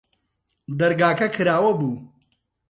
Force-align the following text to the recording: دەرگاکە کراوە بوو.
دەرگاکە 0.79 1.27
کراوە 1.35 1.71
بوو. 1.79 1.93